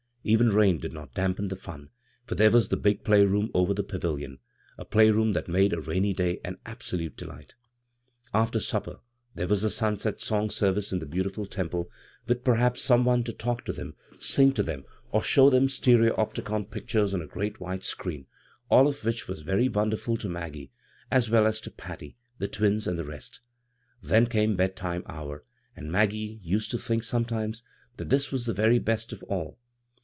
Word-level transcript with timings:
Even 0.23 0.49
rain 0.49 0.77
did 0.77 0.93
not 0.93 1.15
dampen 1.15 1.47
the 1.47 1.55
fun, 1.55 1.89
for 2.27 2.35
there 2.35 2.51
was 2.51 2.69
the 2.69 2.77
big 2.77 3.03
play 3.03 3.25
room 3.25 3.49
over 3.55 3.73
the 3.73 3.81
pavilion— 3.81 4.37
a 4.77 4.85
play 4.85 5.09
room 5.09 5.31
that 5.31 5.47
made 5.47 5.73
a 5.73 5.81
rainy 5.81 6.13
day 6.13 6.39
an 6.45 6.59
absolute 6.63 7.17
delight 7.17 7.55
After 8.31 8.59
supper 8.59 8.99
there 9.33 9.47
was 9.47 9.63
the 9.63 9.71
sunset 9.71 10.21
song 10.21 10.51
service 10.51 10.91
in 10.91 10.99
the 10.99 11.07
beautiful 11.07 11.47
Temple, 11.47 11.89
with 12.27 12.43
perhaps 12.43 12.83
some 12.83 13.03
one 13.03 13.23
to 13.23 13.33
talk 13.33 13.65
to 13.65 13.73
them, 13.73 13.95
sing 14.19 14.51
to 14.53 14.61
them, 14.61 14.85
or 15.11 15.23
show 15.23 15.49
them 15.49 15.65
stereopticon 15.67 16.69
pictures 16.69 17.15
on 17.15 17.21
a 17.23 17.25
great 17.25 17.59
white 17.59 17.83
screen; 17.83 18.27
all 18.69 18.87
of 18.87 19.03
which 19.03 19.27
was 19.27 19.41
very 19.41 19.69
wonderful 19.69 20.17
to 20.17 20.29
Maggie, 20.29 20.71
as 21.09 21.31
well 21.31 21.47
as 21.47 21.59
to 21.61 21.71
Patty, 21.71 22.15
the 22.37 22.47
twins, 22.47 22.85
and 22.85 22.99
the 22.99 23.05
rest 23.05 23.39
Then 24.03 24.27
came 24.27 24.55
bedtime 24.55 25.01
hour, 25.07 25.43
and 25.75 25.91
Maggie 25.91 26.39
used 26.43 26.69
to 26.69 26.77
think 26.77 27.01
sometimes 27.01 27.63
that 27.97 28.09
this 28.09 28.31
was 28.31 28.45
the 28.45 28.53
very 28.53 28.77
best 28.77 29.11
of 29.11 29.23
all. 29.23 29.57